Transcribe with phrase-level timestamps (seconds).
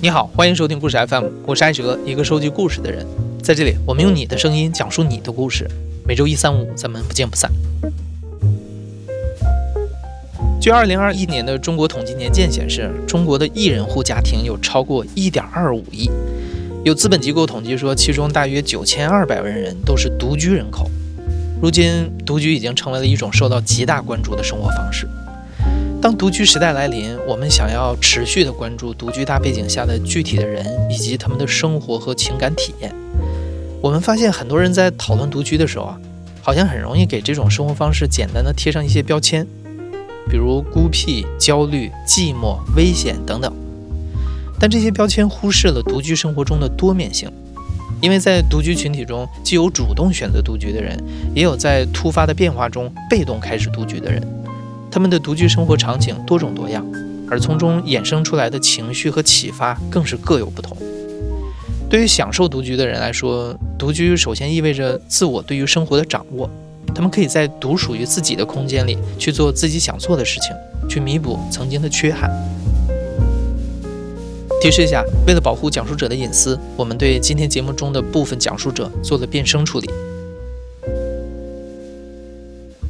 [0.00, 3.04] 你好，欢迎收听故事 FM，我是艾哲，一个收集故事的人。
[3.42, 5.68] 在这里，我们用你的声音讲述你的故事。
[6.06, 7.50] 每周一、三、五，咱们不见不散。
[10.60, 16.08] 据二零二一年的中国统计年鉴显示，中国的一人户家庭有超过一点二五亿。
[16.84, 20.88] 有资本机构统计说，其中大约九千二百万人都是独居人口。
[21.60, 25.08] 如今，独居已经成为了一种受到极大关注的生活方式。
[26.00, 32.94] 当独居时代来临，我们想要持续的关注独居大背景下的具体的人以及他们的生活和情感体验。
[33.80, 36.00] 我们发现很多人在讨论独居的时候啊，
[36.40, 39.44] 好像很容易给这种生活方式简单的贴上一些标签，
[40.30, 43.52] 比如孤僻、焦虑、寂寞、危险等等。
[44.60, 47.28] 但这些标签忽视了独居生活中的多面性，
[48.00, 50.96] 因为在独居群体中，既有主动选择独居的人，
[51.34, 54.22] 也有在突发的变化中被动开始独居的人。
[54.90, 56.84] 他们的独居生活场景多种多样，
[57.28, 60.76] 而从中衍生出来的情绪和启发更是各有不同。
[61.90, 66.48] 对于享受独居的人来说，独居首先意味着自我对于生活的掌握，
[66.94, 70.54] 他们可以在独属于自己的空间里去做自己想做的事情，
[70.88, 72.30] 去弥补曾经的缺憾。
[74.60, 79.88] 提示一下，为了保护讲述者的隐私，我们对今天节目中的部分讲述者做了变声处理。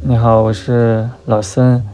[0.01, 1.85] 你好，我是老森，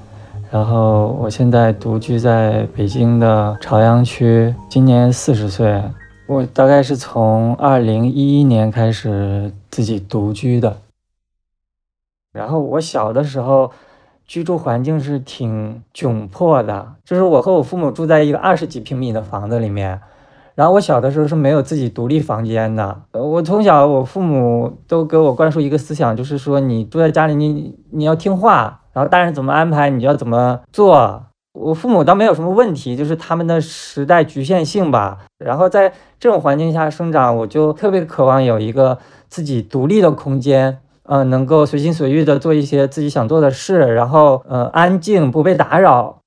[0.55, 5.83] 然后我现在独居在北京的朝阳区，今年四十岁。
[6.28, 10.77] 我大概是从二零一一年开始自己独居的。
[12.32, 13.72] 然后我小的时候
[14.28, 20.00] 居住环境是挺窘迫的，就是我和我父母住在一个二十几平米的房子里面。
[20.55, 23.02] 然后我小的时候是没有自己独立房间的。
[23.10, 31.27] 我从小我父母都给我灌输一个思想，就是说你住在家里，你你要听话，然后大人怎么安排，你就要怎么做。
[31.53, 35.19] 我父母倒没有什么问题，就是他们的时代局限性吧。
[35.38, 46.19] 然后在这种环境下生长，我就特别渴望有一个自己独立的空间，呃，能够随心所欲的做一些自己想做的事，然后呃，安静不被打扰。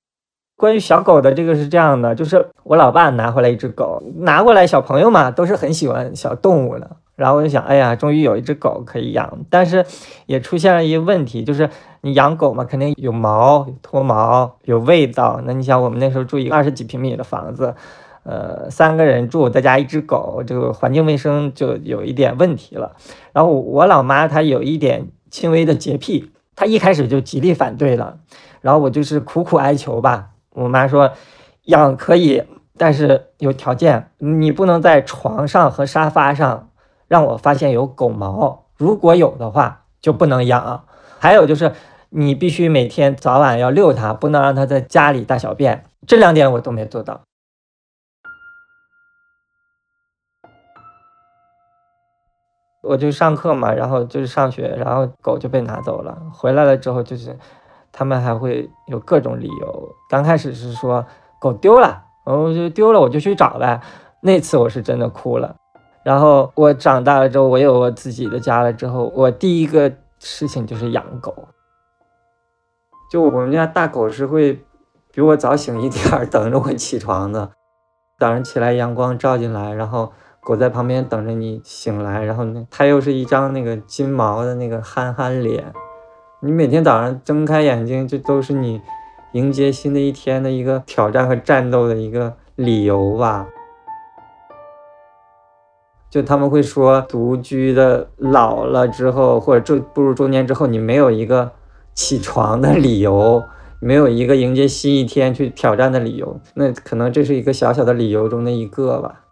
[0.55, 9.83] 关于小狗的这个是这样的，就是我老爸拿回来一只狗，拿过来小朋友嘛都是很喜欢小动物的，然后我就想，哎呀，终于有一只狗可以养，但是
[10.27, 11.67] 也出现了一个问题，就是
[12.01, 15.41] 你养狗嘛，肯定有毛、脱毛、有味道。
[15.43, 17.73] 那你想，我们那时候住一个二十几平米的房子，
[18.21, 22.95] 呃，三个人住，再加一只狗，这个环境卫生就有一点问题了。
[23.33, 28.19] 然后我老妈她有一点轻微的洁癖，她一开始就极力反对了，
[28.61, 30.29] 然后我就是苦苦哀求吧。
[30.53, 31.11] 我妈说，
[31.63, 32.43] 养可以，
[32.77, 36.66] 但是有条件，你不能在床上和沙发上
[37.07, 40.85] 让我发现有狗毛，如果有的话就不能养。
[41.19, 41.73] 还有就是，
[42.09, 45.85] 你必须每天早晚要遛它，不能让它在家里大小便。
[46.05, 47.21] 这两点我都没做到。
[52.83, 56.17] 我就上课嘛，然后就是上学，然后狗就被拿走了。
[56.33, 57.37] 回来了之后就是。
[57.89, 59.95] 他们还会有各种理由。
[60.07, 61.03] 刚开始是说
[61.39, 63.81] 狗丢了，我就丢了，我就去找呗。
[64.21, 65.55] 那次我是真的哭了。
[66.07, 71.49] 然后我长大了之后，我有我自己的家了之后，我第一个事情就是养狗。
[73.11, 74.63] 就我们家大狗是会
[75.11, 76.01] 比我早醒一点，
[76.31, 77.51] 等着我起床的。
[78.17, 85.73] 早上起来阳光照进来，然后狗在旁边等着你醒来，然后那它又是一张那个金毛的那个憨憨脸。
[86.39, 88.81] 你每天早上睁开眼睛，这都是你
[89.33, 93.45] 迎接新的一天的一个挑战和战斗的一个理由吧？
[96.09, 101.51] 就他们会说，独居的老了之后，或者中步入中年之后，你没有一个
[101.93, 103.43] 起床的理由，
[103.79, 106.39] 没有一个迎接新一天去挑战的理由。
[106.53, 109.23] 那可能这是一个小小的理由中的一个吧。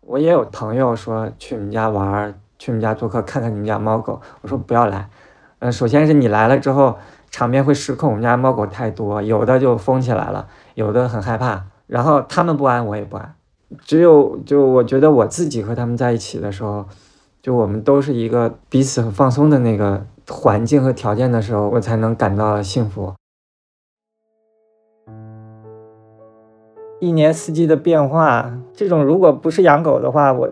[0.00, 2.40] 我也有朋友说去你们家玩。
[2.60, 4.20] 去你们家做客，看看你们家猫狗。
[4.40, 5.08] 我说不要来，
[5.60, 6.98] 嗯，首先是你来了之后，
[7.30, 8.10] 场面会失控。
[8.10, 11.66] 我们家猫狗太多，有的就疯起来了，有的很害怕。
[11.88, 13.34] 然后他们不安，我也不安。
[13.80, 16.84] 只有就我觉得我自己和他们在一起的时候，
[17.42, 23.12] 就我们都是一个彼此很放松的那个环境和条件的时候，我才能感到幸福。
[27.00, 30.48] 一年四季的变化，这种如果不是养狗的话，我。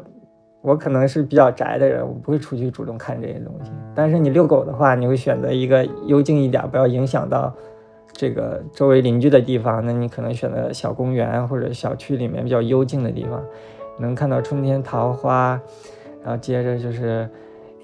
[0.63, 3.71] 我可能是比较宅的人，我不会出去主动看这些东西。
[3.95, 7.55] 但是你遛狗的话，你会选择一个幽静一点，不要影响到
[8.17, 9.85] 这个周围邻居的地方。
[9.85, 13.43] 那你可能选择小公园或者小区里面比较幽静的地方，
[13.99, 15.61] 能看到春天桃花，
[16.23, 17.29] 然后接着就是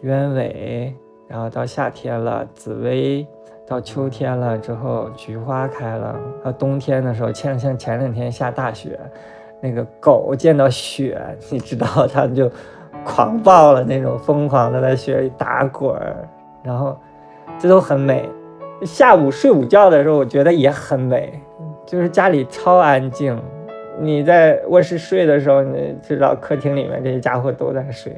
[0.02, 0.94] 鸢尾，
[1.29, 3.26] 然后到夏天了紫薇，
[3.67, 8.99] 到秋天了之后，菊花开了；到冬天的时候，像像前两天下大雪，
[9.62, 11.20] 那个狗见到雪，
[11.50, 12.50] 你知道它就
[13.05, 16.28] 狂暴了，那种疯狂的在雪里打滚儿，
[16.62, 16.99] 然后
[17.58, 18.28] 这都很美。
[18.84, 21.32] 下午睡午觉的时候，我觉得也很美，
[21.87, 23.38] 就是家里超安静。
[24.00, 28.12] 你在卧室睡的时候，你知道客厅里面这些家伙都在睡，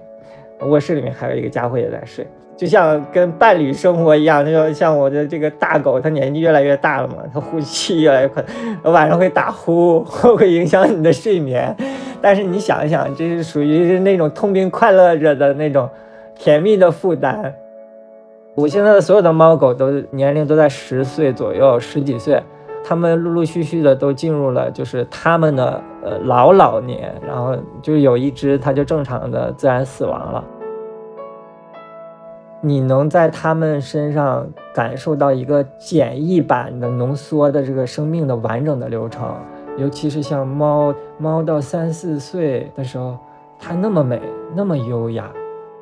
[0.61, 2.27] 卧室里面还有一个家伙也在睡。
[2.57, 8.43] 就像跟伴侣生活一样，那个像我的这个大狗，它年纪越来越大了嘛，它呼吸越来越快，
[8.85, 11.77] 晚上会打呼， 会影响你的睡眠。
[12.23, 15.91] 但是你想一想，这是属于是那种痛并快乐着的那种
[16.37, 17.53] 甜蜜的负担。
[18.57, 22.41] 我现在的所有的猫狗都年龄都在十岁左右，十几岁，
[22.85, 30.45] 它们陆陆续续的都进入了就是它们的呃老老年，然后就有一只它就正常的自然死亡了。
[32.61, 39.35] 你能在他们身上感受到一个简易版的浓缩的这个生命的完整的流程，
[39.77, 43.19] 尤其是像猫，猫到三四岁的时候，
[43.59, 44.23] 它那么美，
[44.55, 45.29] 那么优雅，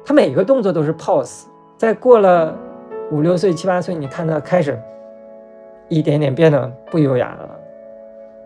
[0.05, 1.45] 它每个动作都是 pose。
[1.83, 2.57] 再过了
[3.11, 4.81] 五六岁、七八岁，你看它开始
[5.89, 7.51] 一点点变得不优雅了，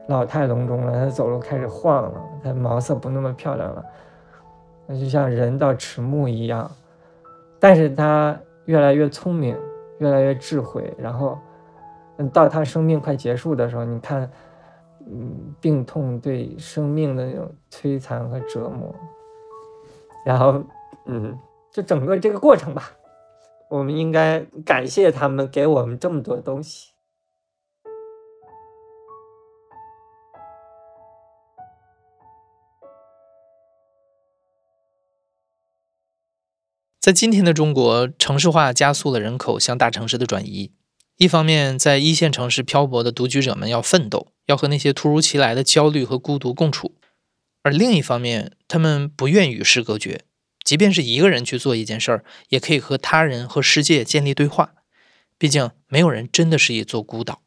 [0.07, 3.85] 老态龙钟了，它走路开始晃了，它毛色不那么漂亮了，
[4.87, 6.71] 那就像人到迟暮一样。
[7.61, 8.35] 但是他
[8.65, 9.55] 越来越聪明，
[9.99, 11.39] 越来越智慧，然后，
[12.17, 14.31] 嗯，到他生命快结束的时候，你看，
[15.01, 18.95] 嗯，病痛对生命的那种摧残和折磨，
[20.25, 20.63] 然后，
[21.05, 21.39] 嗯，
[21.71, 22.91] 就整个这个过程吧，
[23.69, 26.91] 我们应该感谢他们给我们这么多东西。
[37.01, 40.73] 在今天的中国，城市化加速了人口向大城市的转移。
[41.19, 46.95] 一方面，在一线城市漂泊的独居者们要奋斗，要和那些突如其来的焦虑和孤独共处；
[47.63, 50.23] 而另一方面，他们不愿与世隔绝，
[50.67, 54.75] 即便是一个人去做一件事儿，也可以和他人和世界建立对话。
[55.39, 57.41] 毕竟，没有人真的是一座孤岛。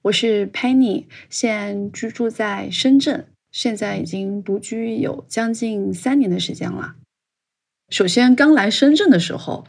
[0.00, 6.94] 我是 Penny，现居住在深圳，现在已经独居有将近三年的时间了。
[7.90, 9.66] 首先，刚来深圳的时候，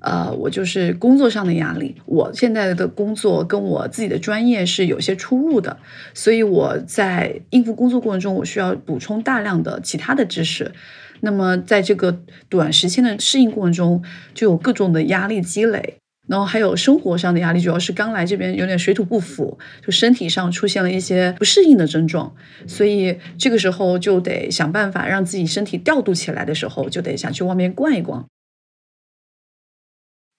[0.00, 2.02] 呃，我就是工作上的压力。
[2.04, 5.78] 我现在的工作跟我自己的专业是有些出入的，
[6.12, 10.74] 所以我在应付工作过程中，我需要补充大量的其他的知识。
[11.22, 14.04] 那么，在这个短时间的适应过程中，
[14.34, 15.96] 就有各种的压力积累。
[16.28, 22.32] 然后还有生活上的压力，主要是刚来这边有点水土不服，就身体上出现了一些不适应的症状，
[22.66, 28.24] 所以这个时候就得想办法让自己身体调度起来的时候，就得想去外面逛一逛。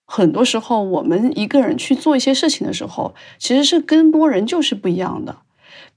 [0.08, 5.40] 很多时候，我们一个人去做一些事情的时候，其实是跟多人就是不一样的。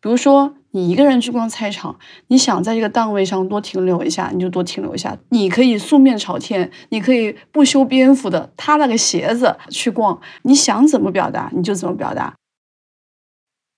[0.01, 1.97] 比如说，你一个人去逛菜场，
[2.27, 5.17] 你想在这个档位上多停留一下，你就多停留一下。
[5.31, 12.35] 你可以素面朝天，你可以不修边幅的踏那个鞋子去逛，你想怎么表达你就怎么表达。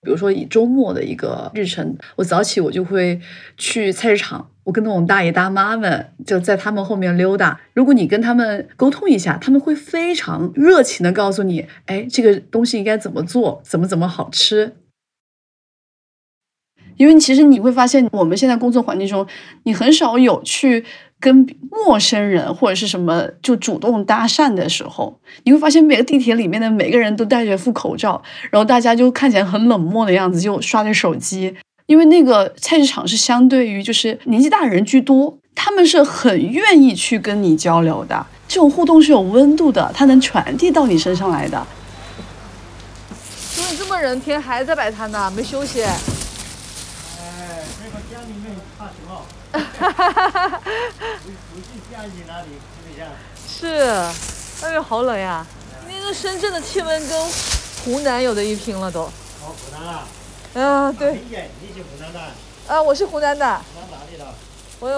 [0.01, 3.21] 比如说，以周末的一个日程，我早起我就会
[3.55, 7.61] 去菜市场，我跟那种大爷大妈们就在他们后面溜达。
[7.73, 14.75] 如果你跟他们沟通一下，他们会非常热情的告诉你，哎，这个东西应该怎么做，怎么怎么好吃。
[16.99, 19.25] 因为其实你会发现，我们现在工作环境中，
[19.63, 20.83] 你很少有去
[21.17, 25.17] 跟陌生人或者是什么就主动搭讪的时候。
[25.43, 31.55] 你会发现，每个地铁里面的每个人都戴着副口罩，然后大家就看起来很冷漠的样子，就刷着手机。
[31.85, 41.65] 因为那个菜市场是相对于就是年纪大人居多，他们是很愿意去跟你交流的，这种互动是有温度的，它能传递到你身上来的。
[43.55, 44.19] 怎么这么冷？
[44.19, 45.81] 天还在摆摊呢，没休息。
[48.09, 50.61] 哈哈哈哈哈！
[53.47, 53.65] 是，
[54.63, 55.45] 外面好冷呀。
[55.87, 57.19] 那个深圳的气温跟
[57.83, 59.01] 湖南有的一拼了都。
[59.01, 59.11] 哦，
[59.41, 60.07] 湖南啊。
[60.55, 61.13] 啊，对。
[61.13, 62.19] 你是湖南的？
[62.67, 63.45] 啊，我是湖南的。
[63.57, 64.25] 湖南哪里的？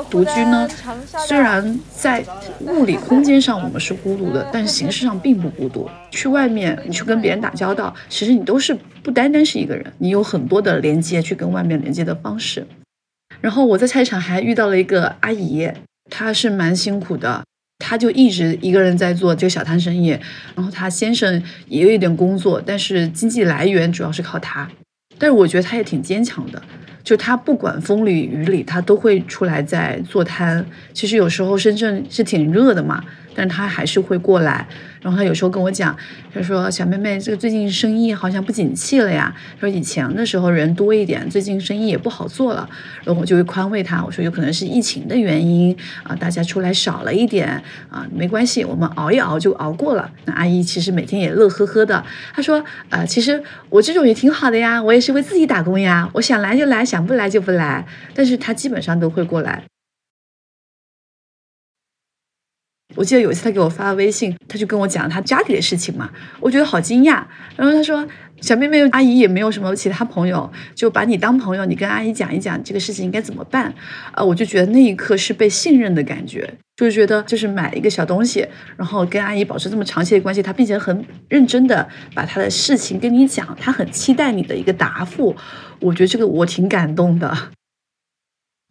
[0.10, 0.70] 独居呢，
[1.28, 2.24] 虽然在
[2.62, 5.90] 物理空间上我们是孤独的， 但形式上并不孤独。
[6.12, 12.68] 去外面，你去跟别人打交道，其实你都是不单单是一个人，你有很多的连接，去跟外面连接的方式。
[13.42, 15.70] 然后我在菜场还遇到了一个阿姨，
[16.10, 17.44] 她是蛮辛苦的，
[17.80, 20.10] 她就一直一个人在做这个小摊生意。
[20.56, 24.70] 然后她先生也有一点工作，但是经济来源主要是靠她。
[25.18, 26.62] 但是我觉得她也挺坚强的，
[27.04, 30.66] 就她不管风里雨里，她都会出来在做摊。
[30.94, 33.04] 其实有时候深圳是挺热的嘛，
[33.34, 34.68] 但他还是会过来。
[35.02, 35.98] 然后他有时候跟我讲，
[36.32, 39.36] 他说：“小妹妹，这个最近生意好像不景气了呀。
[39.60, 42.70] 说以前的时候人多一点，最近生意也不好做了。”
[43.04, 47.48] 然后我就会宽慰他，我说：“有可能是疫情的原因啊，大家出来少了一点
[47.90, 52.06] 啊，没关系，我们熬一熬就熬过了。”那阿姨其实每天也乐呵呵的。
[52.32, 57.84] 她说：“呃，其实我这种也挺好的呀，我也是为自己打工呀，我想来就来，想不来就不来。
[58.14, 59.64] 但是她基本上都会过来。”
[62.96, 67.24] 我记得有一次他给我发微信，他就跟我讲他家里的事情嘛，我觉得好惊讶。
[67.56, 68.06] 然后他说
[68.42, 73.74] ：“小妹妹，阿姨也没有什么其他朋友，就把你当朋友，你跟阿姨讲一讲这个事情应该怎么办。”
[74.12, 78.46] 啊，我就觉得那一刻是被信任的感觉，就是觉得就是买一个小东西，
[78.76, 85.36] 然后跟阿姨保持这么长期的关系，他并且很认真的把他的事情跟你讲，他很期待你的一个答复。
[85.80, 87.36] 我觉得这个我挺感动的。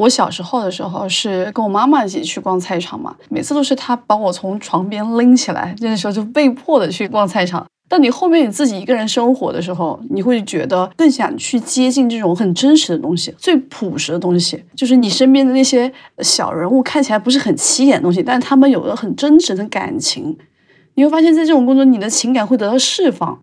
[0.00, 7.66] 我小时候的时候是跟我妈妈一起去逛菜场嘛，每次都是她把我从床边拎起来，那时候就被迫的去逛菜场。
[7.86, 20.38] 但你后面你自己一个人生活的时候，你会觉得更想去接近这种很真实的东西，最朴实的东西，就是你身边的那些小人物看起来不是很起眼的东西，但他们有了很真实的感情。
[20.94, 23.38] 你会发现在这种工作，你的情感会得到释放。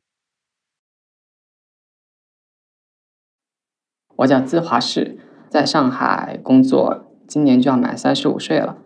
[4.16, 5.20] 我叫资华世。
[5.50, 8.77] 在上海工作，今年就要满三十五岁了。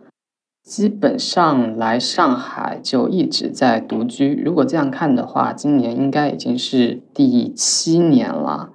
[0.62, 4.40] 基本上来上海就一直在独居。
[4.44, 8.70] 如果这样看的话，今年应该已经是第七年了。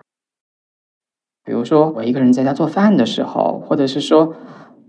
[1.46, 4.34] 比如说，我一个人在家做饭的时候，或者是说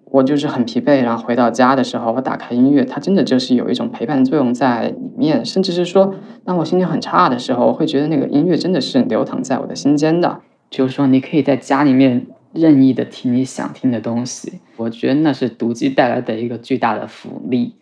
[0.07, 5.45] 我就是很疲惫，然后回到家的时候，我打开音乐，它真的就是有一种陪伴作用在里面。
[5.45, 6.12] 甚至是说，
[6.45, 10.40] 当我心情很差的时候，我会觉得那个音乐真的是流淌在我的心间的。
[10.69, 12.26] 就是说，你可以在家里面。
[12.52, 17.75] 任意的听你想听的东西，我觉得那是独居带来的一个巨大的福利。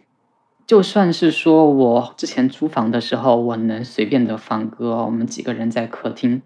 [0.67, 6.43] 就算是说我之前租房的时候，我能随便的放歌，我们几个人在客厅，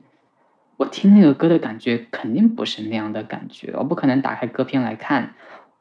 [0.77, 3.73] 我听那个歌的感觉肯定不是那样的感觉。
[3.79, 5.35] 我不可能打开歌片来看，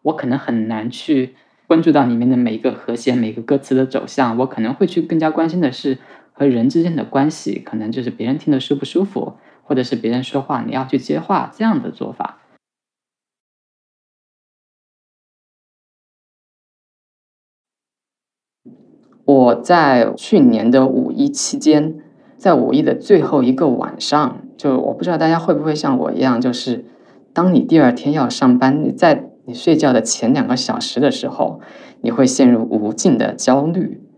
[0.03, 1.35] 我可能很难去
[1.67, 4.37] 关注到里面的每一个和弦、每个歌词的走向。
[4.37, 5.97] 我可能会去更加关心的是
[6.31, 9.33] 和人之间的关系，可能就是别人听得舒不舒服。
[9.69, 12.39] 或者是别人说话，你要去接话，这样的做法。
[19.25, 21.99] 我在去年的五一期间，
[22.35, 26.83] 在五一的最后一个晚上，就我不知道大家会不会像我一样，就是
[27.31, 31.61] 当你第二天要上班，你在你睡觉的前两个小时的时候，
[32.01, 34.08] 你会陷入无尽的焦虑。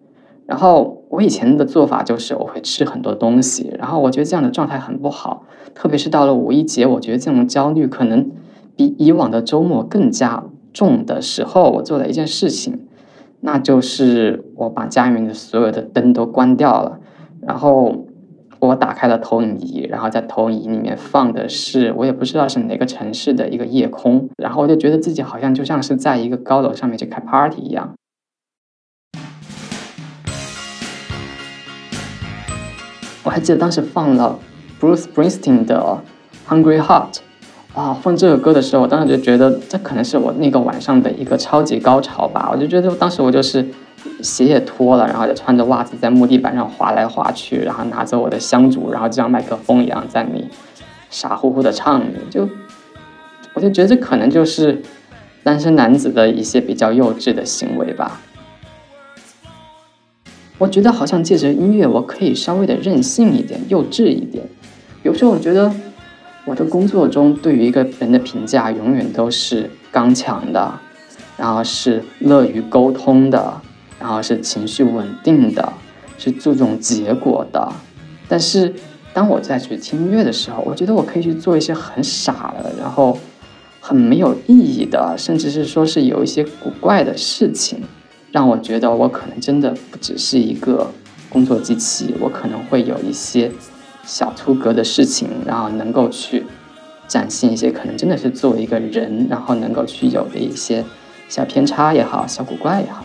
[0.52, 8.30] 然后我以前的做法就是我会吃很多东西，然后我觉得这样的状态很不好，特别是到了五一节，我觉得这种焦虑可能
[8.76, 10.44] 比以往的周末更加
[10.74, 12.82] 重的时候，我做了一件事情，
[13.40, 17.00] 那就是我把家里面的所有的灯都关掉了，
[17.40, 18.08] 然后
[18.60, 27.94] 我打开了投影仪，然后在投影仪里面放的是我也不知道是哪个城市的一个夜空，然后我就觉得自己好像就像是在一个高楼上面去开 party 一样。
[33.24, 34.38] 我还记得当时放了
[34.80, 36.00] Bruce Springsteen 的
[36.52, 37.14] 《Hungry Heart》，
[37.74, 42.50] 啊，放这首歌的时候，我当时就觉得这可能是我那个晚上的一个超级高潮吧。
[42.52, 43.66] 我就觉得当时我就是
[44.22, 50.42] 鞋也脱了，然后就穿着袜子在木地板上滑来滑去，然后拿着我的香烛，然后就像麦克风一样在那
[51.12, 52.02] 傻乎乎的唱，
[52.32, 52.50] 就
[53.54, 54.82] 我就觉得这可能就是
[55.44, 58.20] 单身男子的一些比较幼稚的行为吧。
[60.62, 64.48] 我觉得好像借着音乐，我可以稍微的任性一点、幼稚一点。
[65.02, 65.74] 有时候我觉得
[66.46, 70.72] 我的工作中对于一个人的评价永远都是刚强的，
[71.36, 73.60] 然后是乐于沟通的，
[74.00, 75.74] 然后是情绪稳定的，
[76.20, 77.74] 是注重结果的。
[78.28, 78.72] 但是
[79.16, 83.18] 当我再去听音乐的时候，我觉得我可以去做一些很傻的，然后
[83.80, 87.82] 很没有意义的，甚至是说是有一些古怪的事情。
[88.32, 90.90] 让我觉得我可能真的不只是一个
[91.30, 93.52] 工作机器，我可能会有一些
[94.06, 96.46] 小出格的事情，然后能够去
[97.10, 100.84] 展现一些可能真的是作为一个人，然后能够去有的一些
[101.28, 103.04] 小偏差也好，小古怪也好。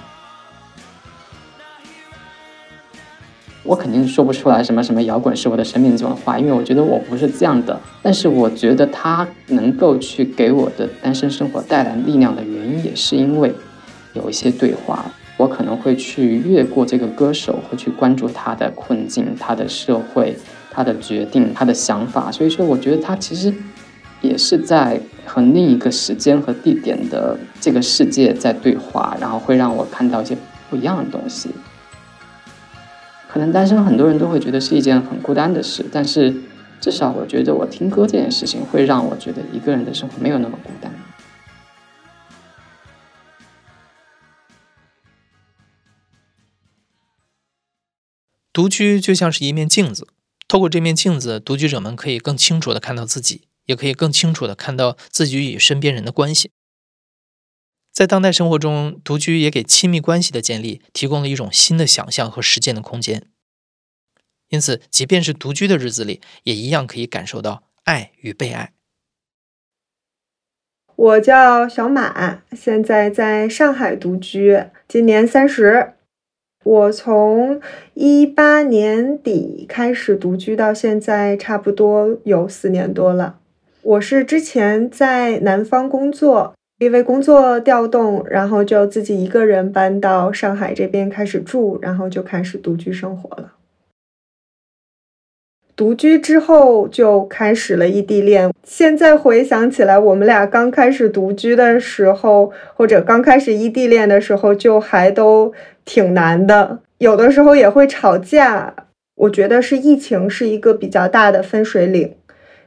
[3.65, 7.81] 我肯定说不出来什么什么摇滚是我的生命中的话，因为我觉得我不是这样的。
[8.01, 13.53] 但是我觉得他能够去给我的单身生活带来力量的原因，也是因为。
[14.17, 15.05] 有一些对话，
[15.37, 20.37] 我可能会去越过这个歌手，会去关注他的困境、他的社会、
[20.71, 22.33] 他的决定、他的想法。
[22.33, 23.53] 所以说，我觉得他其实
[24.23, 30.37] 也是在和另一个时间和地点的这个世界在对话，然后会让我看到一些
[30.71, 31.51] 不一样的东西。
[33.29, 36.35] 可能单身很多人都会觉得是一件很孤单的事，但是
[36.81, 40.91] 至少我觉得我听歌这件事情会让我觉得一个人的生活没有那么孤单。
[48.57, 50.09] 独居就像是一面镜子，
[50.49, 56.51] 透过这面镜子，独居者们可以更清楚的看到自己，也可以更清楚的看到自己与身边人的关系。
[57.93, 63.27] 在当代生活中，独居也给亲密关系的建立提供了一种新的想象和实践的空间。
[64.49, 68.73] 因此，即便是独居的日子里，也一样可以感受到爱与被爱。
[70.95, 75.93] 我叫小马，现在在上海独居，今年三十。
[76.67, 77.61] 我从
[77.95, 83.37] 一八年底开始独居，到现在差不多有四年多了。
[83.83, 93.53] 我是之前在南方工作，因为工作调动，然后就自己一个人搬到上海这边开始住，然后就开始独居生活了。
[95.77, 98.51] 独居之后就开始了异地恋。
[98.65, 105.53] 现在回想起来，我们俩刚开始独居的时候，或者刚开始异地恋的时候，就还都
[105.85, 108.75] 挺难的，有的时候也会吵架。
[109.17, 112.15] 我觉得是疫情是一个比较大的分水岭。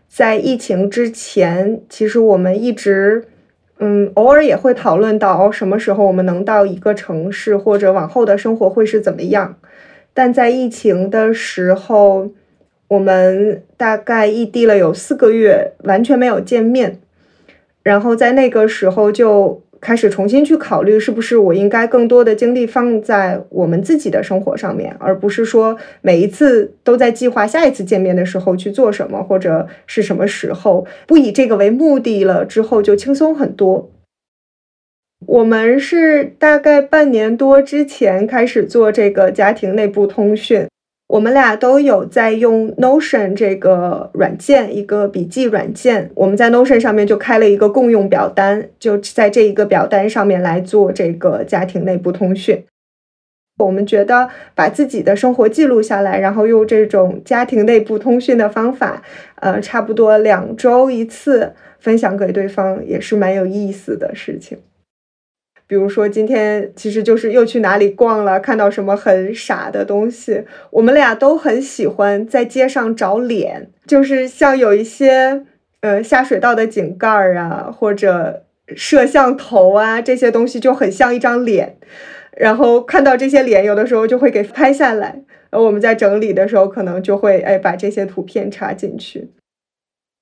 [0.08, 3.25] 在疫情之前，其实我们一直，
[3.80, 9.58] 嗯，偶尔也会讨论到哦什么时候我们能到一个城市，或者往后的生活会是怎么样。
[10.13, 12.32] 但在疫情的时候，
[12.89, 17.00] 我们大概异地了有四个月，完全没有见面。
[17.81, 33.89] 然后在那个时候就开始重新去考虑，是不是我应该更多的精力放在我们自己的生活上面，而不是说每一次都在计划下一次见面的时候去做什么，或者是什么时候，不以这个为目的了之后就轻松很多。
[35.25, 40.67] 我们是大概半年多之前开始做这个家庭内部通讯。
[41.10, 46.12] 我们俩都有在用 Notion 这个软件，一个笔记软件。
[46.14, 52.64] 我们在 Notion 上面就开了一个共用表单，就在这一个表单上面来做这个家庭内部通讯。
[53.57, 59.01] 我们觉得把自己的生活记录下来，然后用这种家庭内部通讯的方法，
[59.38, 64.60] 呃，差不多两周一次分享给对方，也是蛮有意思的事情。
[65.70, 70.44] 比如说，今天其实就是又去哪里逛了，看到什么很傻的东西。
[70.72, 75.46] 我们俩都很喜欢在街上找脸，就是像有一些
[75.82, 81.77] 呃下水道的井盖儿啊，或者摄像头啊这些东西，就很像一张脸。
[82.36, 85.22] 然后看到这些脸，有的时候就会给拍下来。
[85.51, 89.29] 而我们在整理的时候，可能就会哎把这些图片插进去。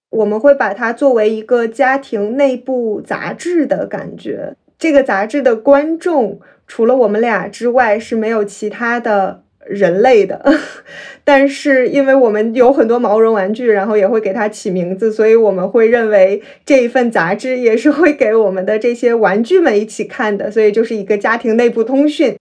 [0.10, 4.58] 我们会把它作为一个家庭内部杂志的感觉。
[4.80, 10.46] 这个杂志的观众除了我们俩之外是没有其他的人类的，
[11.26, 22.38] 但是因为我们有很多毛绒玩具，然后也会给它起名字，所以我们会认为这一份杂志也是会给我们的这些玩具们一起看的，所以就是一个家庭内部通讯。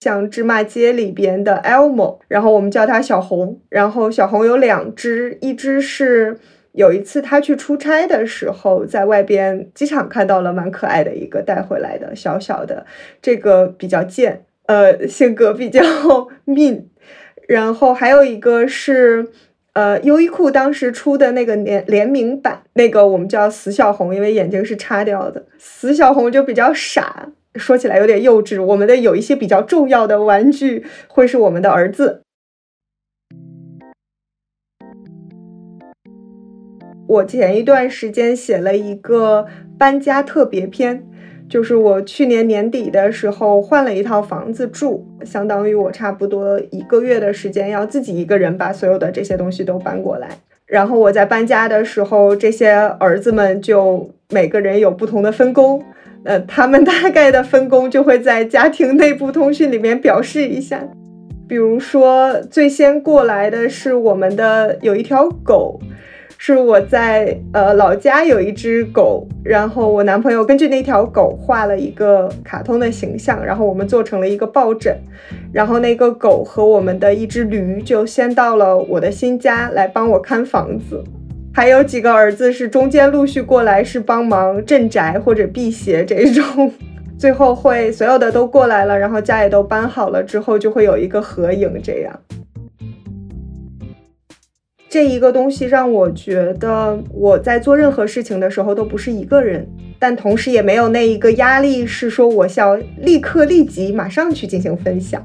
[0.00, 6.38] 像芝麻街里边的 Elmo，然后我们叫它小红，然后小红有两只，一只是。
[6.74, 12.84] 有一次他去出差的时候，在外边机场看到了蛮可爱的一个带回来的小小的，
[13.22, 15.80] 这个比较贱，呃，性格比较
[16.46, 16.86] mean。
[17.46, 19.28] 然后还有一个是，
[19.74, 25.46] 呃，优衣库当时出的那个联联名版，那个我们叫死小红，因为眼睛是插掉的。
[25.58, 28.60] 死小红就比较傻，说起来有点幼稚。
[28.60, 32.23] 我们的有一些比较重要的玩具会是我们的儿子。
[37.06, 39.46] 我前一段时间写了一个
[39.78, 41.04] 搬家特别篇，
[41.48, 50.28] 就是我去年年底的时候换了一套房子住，相当于我差不多一个月的时间要自己一个人把所有的这些东西都搬过来。
[50.66, 55.84] 然后我在搬家的时候，这些儿子们就每个人有不同的分工，
[56.24, 60.88] 呃，他们大概的分工就会在家庭内部通讯里面表示一下。
[61.46, 65.78] 比如说，最先过来的是我们的有一条狗。
[66.46, 74.94] 是我在呃老家有一只狗，然后我男朋友根据那条狗画了一个卡通的形象，然后我们做成了一个抱枕，
[75.54, 81.02] 然后那个狗和我们的一只驴就先到了我的新家来帮我看房子，
[81.54, 86.70] 还有几个儿子是中间陆续过来是帮忙镇宅或者辟邪这种，
[87.16, 92.20] 最后会所有的都过来了，然后家也都搬好了之后就会有一个合影这样。
[94.94, 99.66] 这一个东西让我觉得我在做任何事情的时候都不是一个人。
[99.98, 105.20] 但同时也没有那一个压力，是说我需要立刻立即马上去进行分享。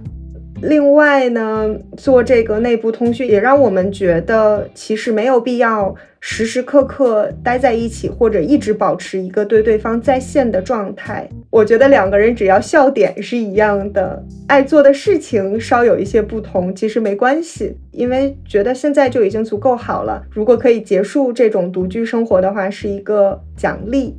[0.64, 11.30] 另外呢，做这个内部通讯也让我们觉得，其实没有必要时时刻刻待在一起，或者一直保持一个对对方在线的状态。
[11.52, 20.24] 我觉得两个人只要笑点是一样的，爱做的事情稍有一些不同，其实没关系，因为觉得现在就已经足够好了。
[20.30, 24.16] 如果可以结束这种独居生活的话，是一个奖励。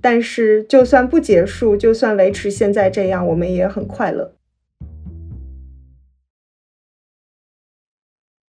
[0.00, 4.34] 但是就算不结束，就算维持现在这样，我们也很快乐。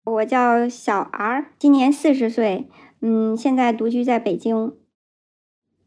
[0.06, 2.68] 我叫小 R，今年四十岁，
[3.02, 4.74] 嗯，现在独居在北京。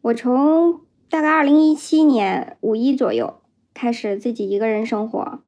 [0.02, 3.40] 我从大概二零一七年五一左右
[3.72, 5.40] 开始自己一个人生活。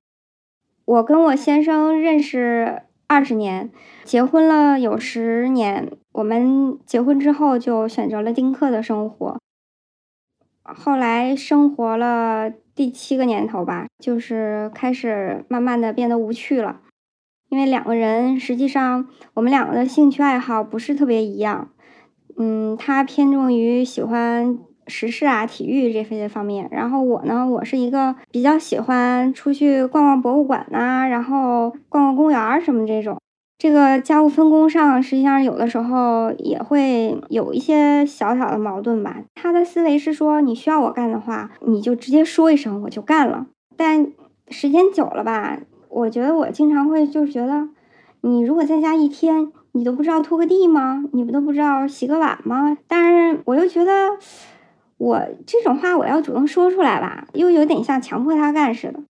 [0.86, 3.70] 我跟我先生认识二十年，
[4.04, 5.92] 结婚了有十年。
[6.12, 9.38] 我们结婚之后就选择了丁克的生活。
[10.62, 16.80] 后来生活了第七个年头吧，就是开始慢慢的变得无趣了。
[17.48, 21.70] 因为两个人实际上，我们两个的兴趣爱好不是特别一样。
[22.36, 24.58] 嗯，他偏重于喜欢
[24.90, 33.16] 时事啊、体育这些方面，然后我呢，我是一个比较喜欢出去逛逛博物馆呐，然后逛逛公园儿什么这种。
[33.56, 39.18] 这个家务分工上，实际上有的时候也会有一些小小的矛盾吧。
[39.34, 43.46] 他的思维是说，你需要我干的话，你就直接说一声，我就干了。
[43.76, 44.12] 但
[44.48, 45.58] 时间久了吧。
[45.90, 47.68] 我觉得我经常会就是觉得，
[48.22, 51.04] 你如果在家一天，你都不知道拖个地吗？
[51.12, 52.78] 你不都不知道洗个碗吗？
[52.88, 54.10] 但是我又觉得，
[55.00, 59.00] 我这种话我要主动说出来吧，又有点像强迫他干似的。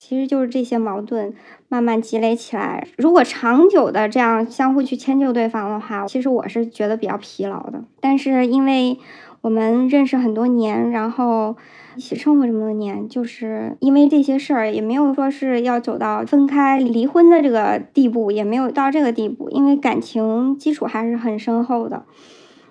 [0.00, 1.32] 其实就是这些矛盾
[1.68, 7.84] 慢慢积累起来，如果长久的这样相互去迁就对方的话，其实我是觉得比较疲劳的。
[8.00, 8.98] 但是因为
[9.42, 11.56] 我们认识很多年，然后。
[11.94, 22.06] 一起生活这么多年，就是因为这些事儿，也没有说是要走到分开、离婚的这个地步，也没有到这个地步，因为感情基础还是很深厚的。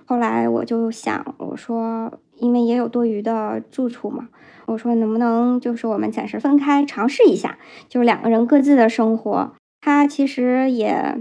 [0.05, 2.11] 后来我就想，我说，
[2.41, 4.27] 因为也有多余的住处嘛，
[4.65, 9.53] 我说能不能就是我们暂时分开，尝试一下，就是两个人各自的生活。
[9.79, 11.17] 他其实也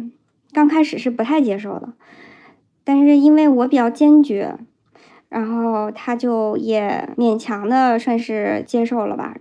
[0.52, 1.92] 刚开始是不太接受的，
[2.82, 4.56] 但是因为我比较坚决。
[5.28, 9.36] 然后他就也勉强的算是接受了吧。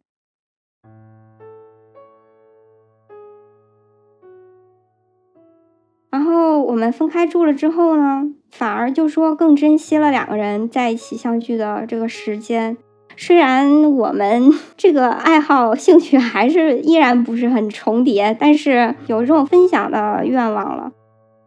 [6.70, 12.78] 我们分开住了之后呢，反而就说更珍惜了两个人在一起相聚的这个时间。
[13.18, 20.92] 虽然我们这个爱好兴趣还是依然不是很重叠，但是有这种分享的愿望了。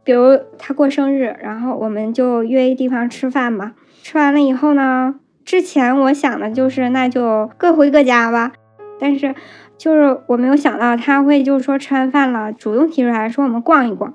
[0.02, 3.74] 比如他过生日，然后我们就约一地方吃饭嘛。
[4.02, 8.50] 吃完了以后呢，之前我想的就是那就各回各家吧，
[8.98, 9.36] 但是
[9.78, 14.12] 就是我没有想到他会就是说吃完饭了主动提出来说我们逛一逛，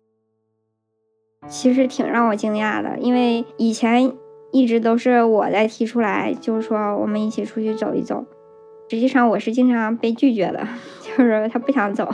[1.50, 4.14] 其实挺让我惊讶的，因为以前
[4.52, 8.26] 一直都是我在提出来，就是说我们一起出去走一走，
[8.90, 10.68] 实际上我是经常被拒绝的，
[11.02, 12.10] 就是他不想走。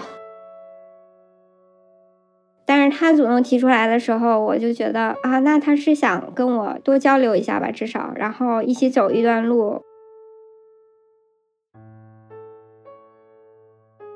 [2.66, 9.82] 但是他主动提出来的时候，我就觉得啊，那他是想跟我多交流一下吧，至少，然后一起走一段路，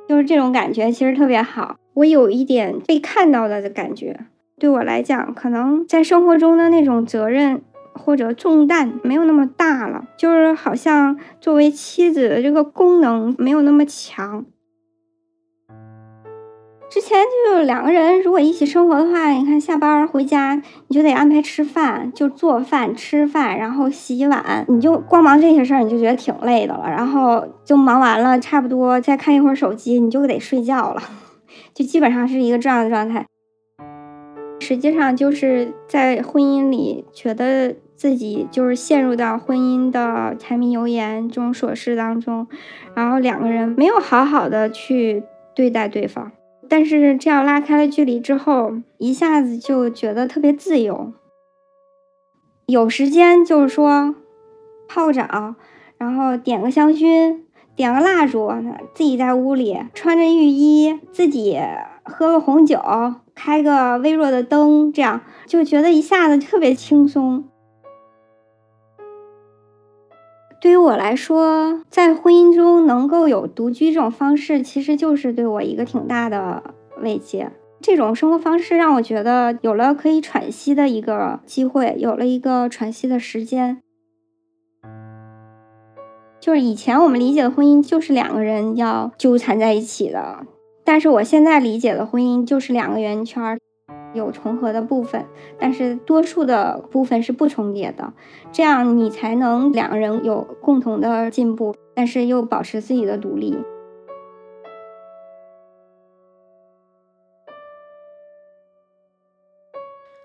[0.07, 1.75] 就是这种感觉，其实特别好。
[1.95, 4.27] 我有一点被看到的的感觉，
[4.59, 7.61] 对我来讲，可能在生活中的那种责任
[7.93, 14.45] 或者重担没有那么大了，就是好像作为妻子的这个功能没有那么强。
[16.89, 20.55] 之前就是两个人，如果一起生活的话，你看下班回家，
[20.87, 26.89] 你就得安排吃饭，就做饭、吃饭，然后洗碗，你就光忙这些事儿，你就觉得挺累的了。
[26.89, 31.01] 然后就忙完了，差不多再看一会儿手机，你就得睡觉了，
[31.75, 33.27] 就基本上是一个这样的状态。
[34.67, 42.45] 实际上就是在婚姻里，觉得自己就是陷入到婚姻的柴米油盐这种琐事当中，
[42.93, 45.23] 然后两个人没有好好的去
[45.55, 46.33] 对待对方。
[46.67, 51.13] 但是这样拉开了距离之后，一下子就觉得特别自由。
[52.65, 54.15] 有时间就是说
[54.89, 55.55] 泡澡，
[55.97, 57.37] 然后点个香薰，
[57.73, 58.51] 点个蜡烛，
[58.93, 61.57] 自己在屋里穿着浴衣，自己
[62.03, 62.77] 喝个红酒，
[63.37, 67.43] 开个微弱的灯，这样就觉得一下子特别轻松。
[70.59, 77.51] 对于我来说，在婚姻中能够有独居这种方式，其实就是对我一个挺大的慰藉。
[77.79, 83.77] 这种生活方式让我觉得有了可以喘息的一个机会，有了一个喘息的时间。
[86.39, 90.39] 就是以前我们理解的婚姻就是两个人要纠缠在一起的，
[90.87, 93.59] 但是我现在理解的婚姻就是两个圆圈。
[94.13, 95.25] 有重合的部分，
[95.59, 98.13] 但是多数的部分是不重叠的，
[98.53, 103.57] 这样你才能两个人有共同的进步，但是又保持自己的独立。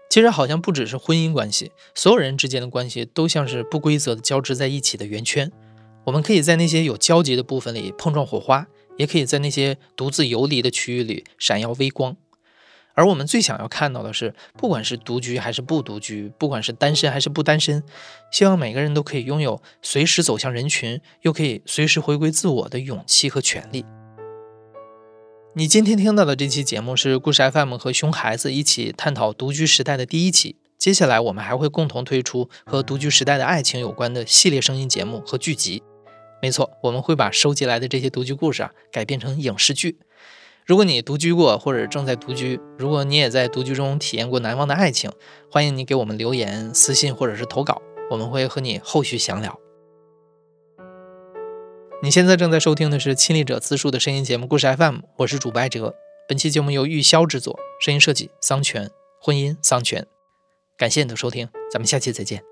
[0.08, 5.50] 其实好像不只是婚姻关系，所有人之间的关系都像是不规则的交织在一起的圆圈。
[6.04, 12.16] 我们可以在那些有交集的部分里碰撞火花，也可以在那些独自游离的区域里闪耀微光。
[12.94, 17.82] 而我们最想要看到的是，不管是独居还是不独居，不管是单身还是不单身，
[18.30, 23.86] 希望每个人都可以拥有随时走向人群，又可以随时回归自我的勇气和权利。
[25.54, 35.82] 你今天听到的这期节目是故事 FM 和熊孩子一起探讨独居时代的第一期，接下来我们还会共同推出和独居时代的爱情有关的系列声音节目和剧集。
[36.42, 40.00] 没错，我们会把收集来的这些独居故事啊改编成影视剧。
[40.66, 45.12] 如果你独居过，或者正在独居，如果你也在独居中体验过难忘的爱情，
[45.50, 49.56] 欢迎你给我们留言、私信或者是投稿，我们会和你后续详聊。
[52.02, 55.94] 你现在正在收听的是亲历者自述的声音节目《故事 FM》，我是主播艾哲。
[56.28, 60.04] 本期节目由玉箫制作，声音设计桑泉，婚姻桑泉。
[60.76, 62.51] 感谢你的收听，咱们下期再见。